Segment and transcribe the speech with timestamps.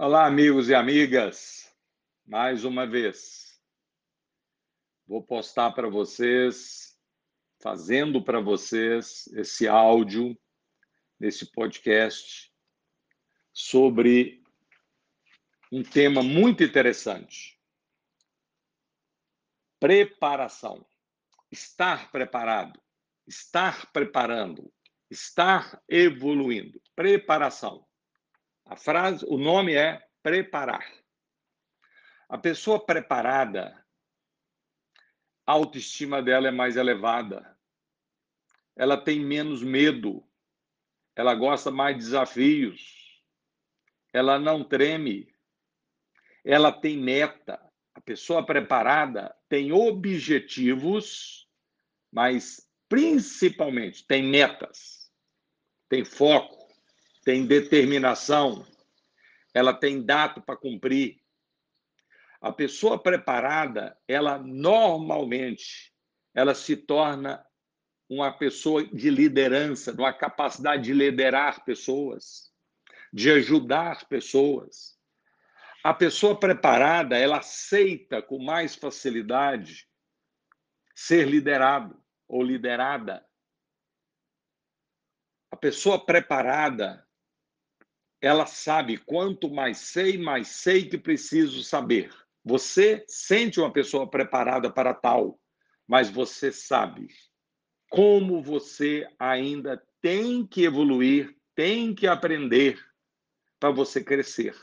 [0.00, 1.74] Olá, amigos e amigas.
[2.24, 3.60] Mais uma vez,
[5.04, 6.96] vou postar para vocês,
[7.60, 10.38] fazendo para vocês esse áudio,
[11.18, 12.54] nesse podcast,
[13.52, 14.40] sobre
[15.72, 17.60] um tema muito interessante:
[19.80, 20.86] preparação.
[21.50, 22.80] Estar preparado,
[23.26, 24.72] estar preparando,
[25.10, 26.80] estar evoluindo.
[26.94, 27.87] Preparação.
[28.68, 30.86] A frase, o nome é preparar.
[32.28, 33.82] A pessoa preparada,
[35.46, 37.58] a autoestima dela é mais elevada.
[38.76, 40.22] Ela tem menos medo.
[41.16, 43.24] Ela gosta mais de desafios.
[44.12, 45.34] Ela não treme.
[46.44, 47.58] Ela tem meta.
[47.94, 51.48] A pessoa preparada tem objetivos,
[52.12, 55.10] mas principalmente tem metas,
[55.88, 56.57] tem foco
[57.28, 58.66] tem determinação,
[59.52, 61.20] ela tem data para cumprir.
[62.40, 65.92] A pessoa preparada, ela normalmente,
[66.34, 67.46] ela se torna
[68.08, 72.50] uma pessoa de liderança, uma capacidade de liderar pessoas,
[73.12, 74.98] de ajudar pessoas.
[75.84, 79.86] A pessoa preparada, ela aceita com mais facilidade
[80.94, 83.22] ser liderado ou liderada.
[85.50, 87.06] A pessoa preparada,
[88.20, 92.10] ela sabe quanto mais sei, mais sei que preciso saber.
[92.44, 95.38] Você sente uma pessoa preparada para tal,
[95.86, 97.08] mas você sabe
[97.90, 102.78] como você ainda tem que evoluir, tem que aprender
[103.58, 104.54] para você crescer,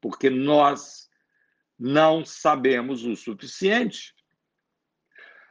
[0.00, 1.08] porque nós
[1.78, 4.14] não sabemos o suficiente.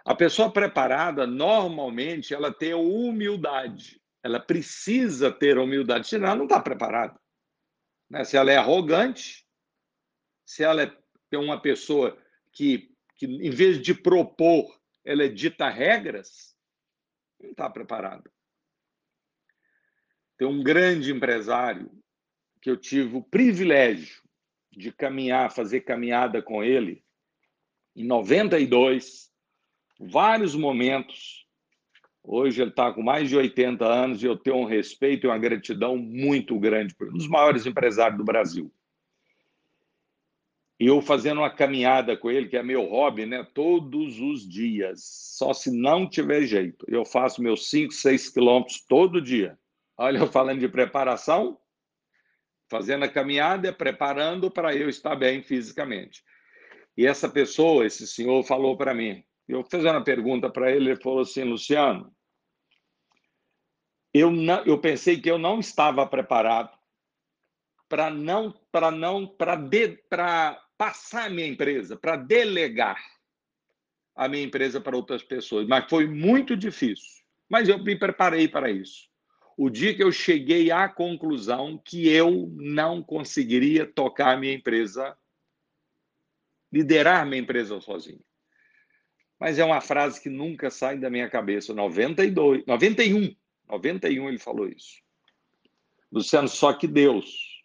[0.05, 4.01] A pessoa preparada, normalmente, ela tem humildade.
[4.21, 7.19] Ela precisa ter humildade, senão ela não está preparada.
[8.13, 8.23] Né?
[8.23, 9.43] Se ela é arrogante,
[10.45, 12.15] se ela é uma pessoa
[12.51, 16.55] que, que, em vez de propor, ela é dita regras,
[17.41, 18.31] não está preparada.
[20.37, 21.91] Tem um grande empresário
[22.61, 24.21] que eu tive o privilégio
[24.71, 27.03] de caminhar, fazer caminhada com ele,
[27.95, 29.31] em 92,
[29.99, 31.42] vários momentos
[32.23, 35.37] Hoje ele está com mais de 80 anos e eu tenho um respeito e uma
[35.37, 38.71] gratidão muito grande por um dos maiores empresários do Brasil.
[40.79, 43.45] E eu fazendo uma caminhada com ele, que é meu hobby, né?
[43.53, 45.01] Todos os dias.
[45.37, 46.85] Só se não tiver jeito.
[46.89, 49.57] Eu faço meus 5, 6 quilômetros todo dia.
[49.97, 51.57] Olha, eu falando de preparação,
[52.69, 56.23] fazendo a caminhada, preparando para eu estar bem fisicamente.
[56.97, 61.01] E essa pessoa, esse senhor, falou para mim: eu fiz uma pergunta para ele, ele
[61.01, 62.13] falou assim, Luciano,
[64.13, 66.77] eu, não, eu pensei que eu não estava preparado
[67.89, 73.01] para não para não para passar a minha empresa, para delegar
[74.15, 77.23] a minha empresa para outras pessoas, mas foi muito difícil.
[77.49, 79.09] Mas eu me preparei para isso.
[79.55, 85.15] O dia que eu cheguei à conclusão que eu não conseguiria tocar a minha empresa,
[86.71, 88.23] liderar minha empresa sozinho
[89.43, 91.73] mas é uma frase que nunca sai da minha cabeça.
[91.73, 93.35] 92, 91,
[93.67, 95.03] 91 ele falou isso.
[96.09, 97.61] Luciano, só que Deus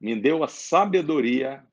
[0.00, 1.66] me deu a sabedoria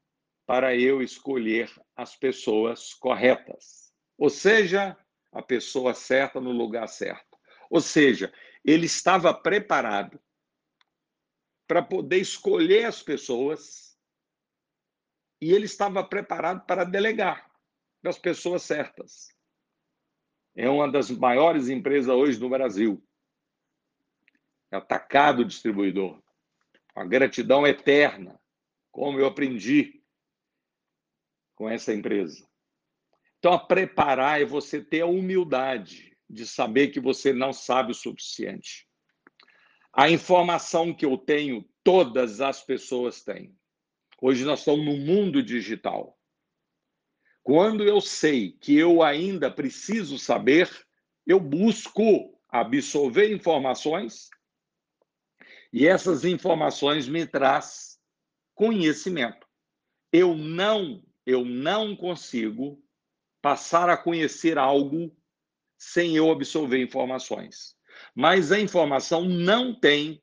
[0.48, 3.94] para eu escolher as pessoas corretas.
[4.18, 4.98] Ou seja,
[5.32, 7.38] a pessoa certa no lugar certo.
[7.70, 8.34] Ou seja,
[8.64, 10.20] ele estava preparado
[11.68, 13.96] para poder escolher as pessoas
[15.40, 17.54] e ele estava preparado para delegar
[18.06, 19.36] das pessoas certas.
[20.56, 23.04] É uma das maiores empresas hoje no Brasil.
[24.72, 26.22] É atacado distribuidor.
[26.96, 28.40] A gratidão eterna,
[28.92, 30.04] como eu aprendi
[31.56, 32.48] com essa empresa.
[33.40, 37.96] Então, a preparar é você ter a humildade de saber que você não sabe o
[37.96, 38.88] suficiente.
[39.92, 43.58] A informação que eu tenho, todas as pessoas têm.
[44.22, 46.15] Hoje nós estamos no mundo digital.
[47.46, 50.68] Quando eu sei que eu ainda preciso saber,
[51.28, 54.32] eu busco absorver informações
[55.72, 58.00] e essas informações me traz
[58.56, 59.46] conhecimento.
[60.12, 62.84] Eu não, eu não consigo
[63.44, 65.16] passar a conhecer algo
[65.78, 67.78] sem eu absorver informações.
[68.16, 70.20] Mas a informação não tem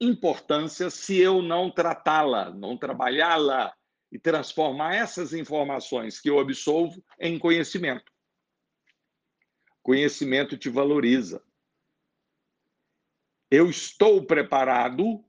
[0.00, 3.76] importância se eu não tratá-la, não trabalhá-la,
[4.14, 8.12] e transformar essas informações que eu absolvo em conhecimento.
[9.82, 11.42] Conhecimento te valoriza.
[13.50, 15.24] Eu estou preparado,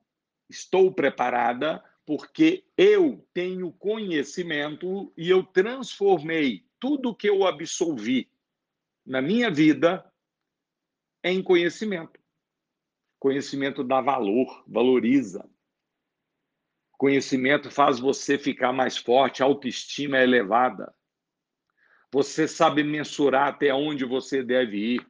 [0.47, 8.29] estou preparada porque eu tenho conhecimento e eu transformei tudo que eu absolvi
[9.03, 10.05] na minha vida
[11.23, 12.19] em conhecimento.
[13.17, 15.49] Conhecimento dá valor, valoriza.
[16.97, 20.93] Conhecimento faz você ficar mais forte, autoestima é elevada.
[22.11, 25.07] Você sabe mensurar até onde você deve ir.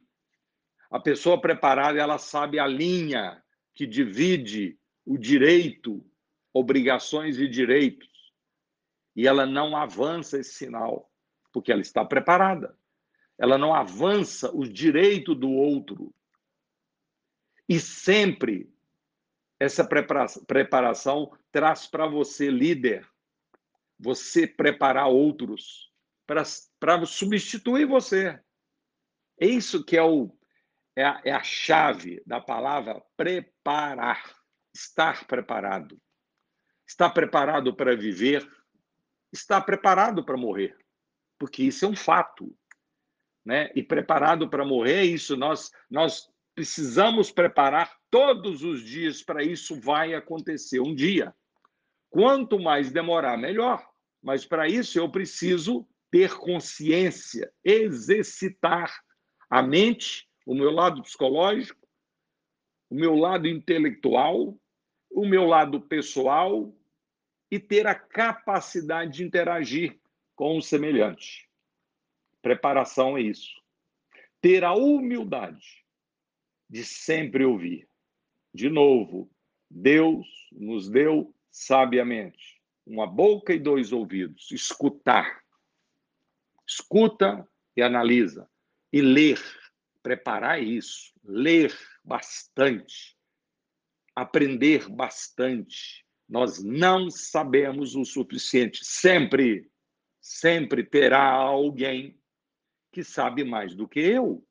[0.90, 3.42] A pessoa preparada, ela sabe a linha
[3.74, 6.04] que divide o direito,
[6.52, 8.08] obrigações e direitos.
[9.14, 11.10] E ela não avança esse sinal,
[11.52, 12.76] porque ela está preparada.
[13.38, 16.12] Ela não avança o direito do outro.
[17.68, 18.72] E sempre
[19.58, 19.86] essa
[20.46, 23.08] preparação traz para você, líder,
[23.98, 25.90] você preparar outros
[26.26, 28.38] para substituir você.
[29.40, 30.36] É isso que é, o,
[30.94, 34.34] é, a, é a chave da palavra preparar.
[34.74, 35.98] Estar preparado.
[36.86, 38.46] Está preparado para viver,
[39.32, 40.76] está preparado para morrer,
[41.38, 42.56] porque isso é um fato.
[43.44, 43.70] Né?
[43.74, 45.36] E preparado para morrer é isso.
[45.36, 51.36] Nós, nós precisamos preparar todos os dias para isso vai acontecer um dia.
[52.08, 53.86] Quanto mais demorar, melhor.
[54.22, 58.90] Mas para isso eu preciso ter consciência, exercitar
[59.50, 61.86] a mente, o meu lado psicológico,
[62.88, 64.58] o meu lado intelectual,
[65.10, 66.74] o meu lado pessoal
[67.50, 70.00] e ter a capacidade de interagir
[70.34, 71.50] com o semelhante.
[72.40, 73.60] Preparação é isso.
[74.40, 75.85] Ter a humildade
[76.68, 77.88] de sempre ouvir.
[78.52, 79.30] De novo,
[79.70, 85.42] Deus nos deu sabiamente uma boca e dois ouvidos, escutar.
[86.66, 87.46] Escuta
[87.76, 88.48] e analisa.
[88.92, 89.42] E ler,
[90.02, 93.16] preparar isso, ler bastante,
[94.14, 96.06] aprender bastante.
[96.28, 98.84] Nós não sabemos o suficiente.
[98.84, 99.70] Sempre,
[100.20, 102.18] sempre terá alguém
[102.92, 104.46] que sabe mais do que eu.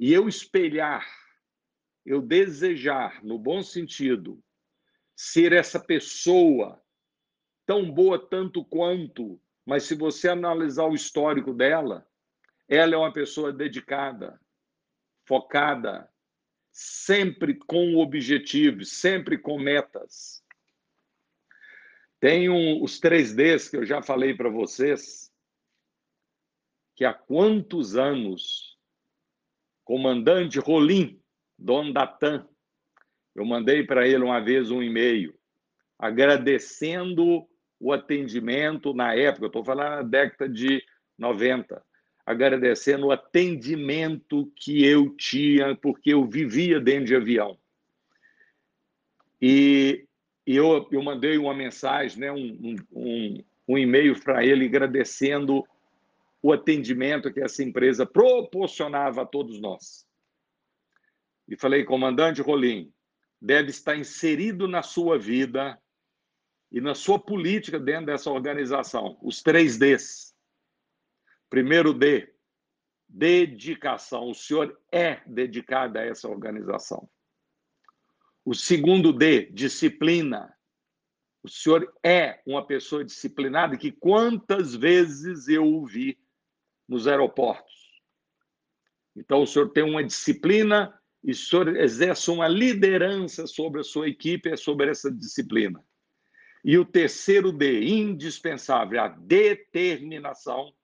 [0.00, 1.06] E eu espelhar,
[2.06, 4.42] eu desejar, no bom sentido,
[5.14, 6.82] ser essa pessoa
[7.66, 12.08] tão boa tanto quanto, mas se você analisar o histórico dela,
[12.66, 14.40] ela é uma pessoa dedicada,
[15.26, 16.10] focada,
[16.72, 20.42] sempre com objetivos, sempre com metas.
[22.18, 25.30] Tem um, os 3Ds que eu já falei para vocês,
[26.96, 28.79] que há quantos anos
[29.90, 31.20] comandante Rolim,
[31.58, 32.16] dono da.
[33.34, 35.34] Eu mandei para ele uma vez um e-mail
[35.98, 37.44] agradecendo
[37.80, 40.80] o atendimento na época, estou falando na década de
[41.18, 41.82] 90,
[42.24, 47.58] agradecendo o atendimento que eu tinha, porque eu vivia dentro de avião.
[49.42, 50.06] E,
[50.46, 55.64] e eu, eu mandei uma mensagem, né, um, um, um e-mail para ele agradecendo
[56.42, 60.06] o atendimento que essa empresa proporcionava a todos nós.
[61.46, 62.92] E falei, comandante Rolim,
[63.40, 65.80] deve estar inserido na sua vida
[66.70, 70.34] e na sua política dentro dessa organização, os três Ds.
[71.48, 72.32] Primeiro D,
[73.08, 74.30] dedicação.
[74.30, 77.10] O senhor é dedicado a essa organização.
[78.44, 80.54] O segundo D, disciplina.
[81.42, 86.18] O senhor é uma pessoa disciplinada que quantas vezes eu ouvi
[86.90, 88.02] nos aeroportos.
[89.14, 90.92] Então, o senhor tem uma disciplina
[91.22, 95.82] e o senhor exerce uma liderança sobre a sua equipe, é sobre essa disciplina.
[96.64, 100.74] E o terceiro D, indispensável, a determinação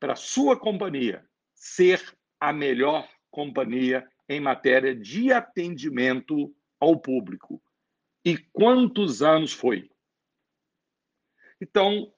[0.00, 1.24] para a sua companhia
[1.54, 2.02] ser
[2.40, 7.62] a melhor companhia em matéria de atendimento ao público.
[8.24, 9.88] E quantos anos foi?
[11.60, 12.12] Então,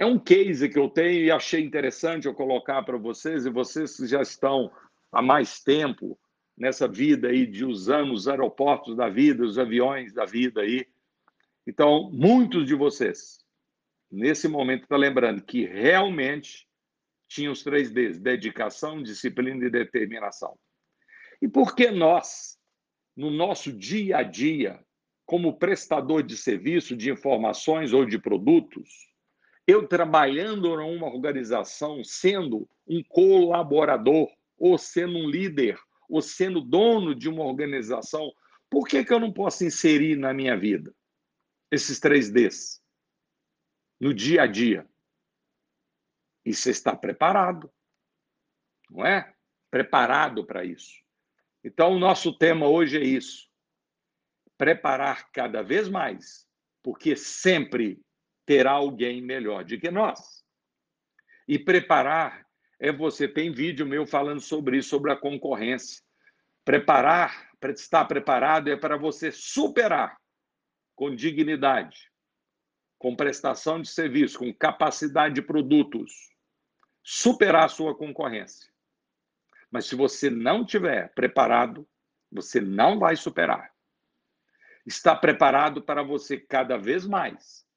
[0.00, 3.98] é um case que eu tenho e achei interessante eu colocar para vocês, e vocês
[3.98, 4.72] que já estão
[5.12, 6.18] há mais tempo
[6.56, 10.86] nessa vida aí de usando os aeroportos da vida, os aviões da vida aí.
[11.66, 13.44] Então, muitos de vocês,
[14.10, 16.66] nesse momento, estão tá lembrando que realmente
[17.28, 20.58] tinha os três Ds: dedicação, disciplina e determinação.
[21.42, 22.58] E por que nós,
[23.14, 24.82] no nosso dia a dia,
[25.26, 29.09] como prestador de serviço, de informações ou de produtos,
[29.70, 37.28] eu trabalhando numa organização, sendo um colaborador, ou sendo um líder, ou sendo dono de
[37.28, 38.32] uma organização,
[38.68, 40.94] por que, que eu não posso inserir na minha vida
[41.70, 42.82] esses três Ds?
[44.00, 44.88] No dia a dia.
[46.44, 47.72] E você está preparado,
[48.90, 49.34] não é?
[49.70, 51.00] Preparado para isso.
[51.62, 53.48] Então, o nosso tema hoje é isso.
[54.58, 56.46] preparar cada vez mais,
[56.82, 58.02] porque sempre
[58.50, 60.44] terá alguém melhor do que nós.
[61.46, 62.44] E preparar
[62.80, 66.02] é você tem vídeo meu falando sobre isso, sobre a concorrência.
[66.64, 70.20] Preparar, para estar preparado é para você superar
[70.96, 72.10] com dignidade,
[72.98, 76.12] com prestação de serviço, com capacidade de produtos,
[77.04, 78.68] superar a sua concorrência.
[79.70, 81.88] Mas se você não tiver preparado,
[82.32, 83.72] você não vai superar.
[84.84, 87.69] Está preparado para você cada vez mais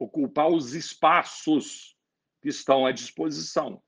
[0.00, 1.94] ocupar os espaços
[2.40, 3.82] que estão à disposição.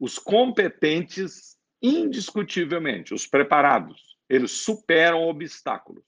[0.00, 6.06] Os competentes, indiscutivelmente, os preparados, eles superam obstáculos.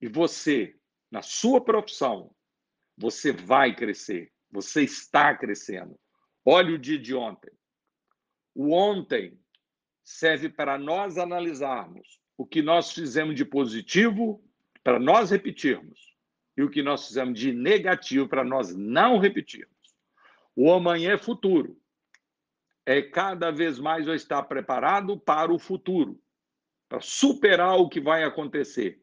[0.00, 0.78] E você,
[1.10, 2.32] na sua profissão,
[2.96, 5.98] você vai crescer, você está crescendo.
[6.44, 7.50] Olha o dia de ontem.
[8.54, 9.36] O ontem
[10.04, 14.40] serve para nós analisarmos o que nós fizemos de positivo,
[14.84, 16.15] para nós repetirmos,
[16.56, 19.74] e o que nós fizemos de negativo, para nós não repetirmos.
[20.54, 21.78] O amanhã é futuro.
[22.86, 26.20] É cada vez mais eu estar preparado para o futuro,
[26.88, 29.02] para superar o que vai acontecer.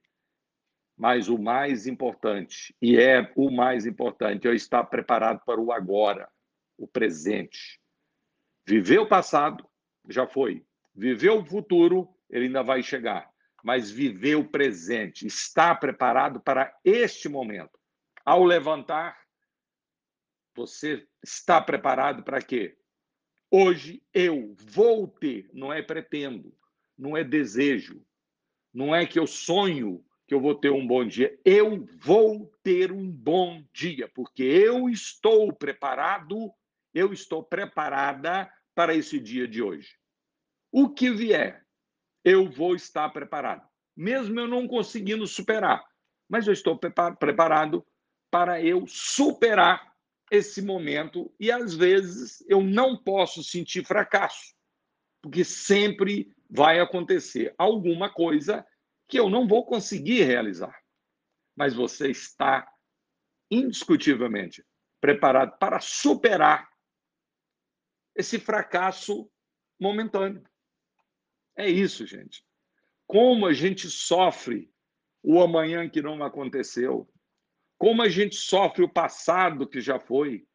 [0.97, 5.71] Mas o mais importante, e é o mais importante, é eu estar preparado para o
[5.71, 6.29] agora,
[6.77, 7.79] o presente.
[8.65, 9.67] Viver o passado
[10.07, 10.65] já foi.
[10.95, 13.32] Viver o futuro, ele ainda vai chegar.
[13.63, 17.79] Mas viver o presente, estar preparado para este momento.
[18.25, 19.17] Ao levantar,
[20.55, 22.77] você está preparado para quê?
[23.49, 26.53] Hoje eu vou ter, não é pretendo,
[26.97, 28.05] não é desejo,
[28.73, 31.37] não é que eu sonho que eu vou ter um bom dia.
[31.45, 36.51] Eu vou ter um bom dia, porque eu estou preparado,
[36.93, 39.95] eu estou preparada para esse dia de hoje.
[40.71, 41.62] O que vier,
[42.23, 45.83] eu vou estar preparado, mesmo eu não conseguindo superar,
[46.29, 47.85] mas eu estou preparado
[48.31, 49.93] para eu superar
[50.31, 54.55] esse momento e às vezes eu não posso sentir fracasso,
[55.21, 58.65] porque sempre vai acontecer alguma coisa
[59.07, 60.75] que eu não vou conseguir realizar.
[61.55, 62.67] Mas você está
[63.51, 64.65] indiscutivelmente
[64.99, 66.67] preparado para superar
[68.15, 69.29] esse fracasso
[69.79, 70.43] momentâneo.
[71.55, 72.43] É isso, gente.
[73.05, 74.71] Como a gente sofre
[75.21, 77.09] o amanhã que não aconteceu,
[77.77, 80.47] como a gente sofre o passado que já foi,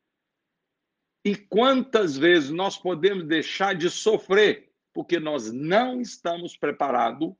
[1.25, 7.33] e quantas vezes nós podemos deixar de sofrer porque nós não estamos preparados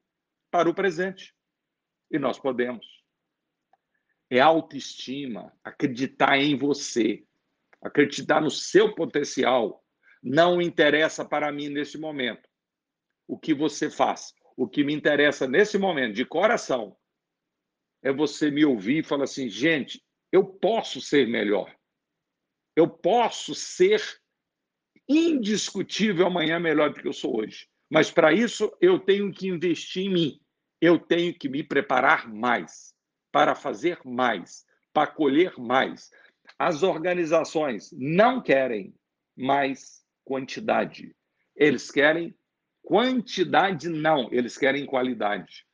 [0.51, 1.35] para o presente.
[2.11, 2.87] E nós podemos.
[4.31, 7.25] É autoestima, acreditar em você,
[7.83, 9.85] acreditar no seu potencial.
[10.23, 12.48] Não interessa para mim nesse momento
[13.29, 14.35] o que você faz.
[14.57, 16.97] O que me interessa nesse momento, de coração,
[18.03, 21.73] é você me ouvir e falar assim: gente, eu posso ser melhor.
[22.75, 24.03] Eu posso ser
[25.09, 27.69] indiscutível amanhã melhor do que eu sou hoje.
[27.91, 30.41] Mas para isso eu tenho que investir em mim.
[30.81, 32.95] Eu tenho que me preparar mais
[33.33, 36.11] para fazer mais, para colher mais.
[36.59, 38.95] As organizações não querem
[39.37, 41.15] mais quantidade.
[41.57, 42.37] Eles querem
[42.89, 45.67] quantidade, não, eles querem qualidade.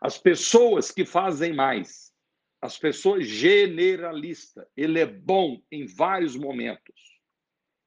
[0.00, 2.14] As pessoas que fazem mais,
[2.62, 7.20] as pessoas generalistas, ele é bom em vários momentos.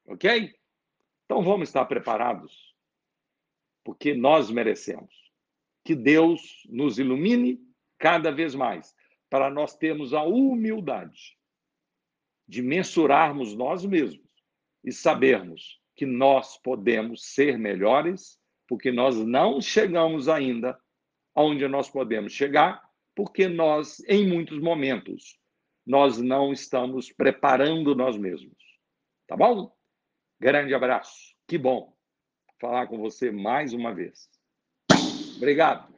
[0.06, 0.54] Ok?
[1.24, 2.76] Então vamos estar preparados,
[3.82, 5.16] porque nós merecemos.
[5.86, 7.66] Que Deus nos ilumine
[7.98, 8.94] cada vez mais,
[9.30, 11.38] para nós termos a humildade
[12.46, 14.28] de mensurarmos nós mesmos
[14.84, 20.78] e sabermos que nós podemos ser melhores, porque nós não chegamos ainda
[21.36, 22.82] aonde nós podemos chegar,
[23.16, 25.38] porque nós, em muitos momentos,
[25.86, 28.58] nós não estamos preparando nós mesmos.
[29.28, 29.76] Tá bom?
[30.40, 31.36] Grande abraço.
[31.48, 31.94] Que bom
[32.60, 34.30] falar com você mais uma vez.
[35.36, 35.93] Obrigado.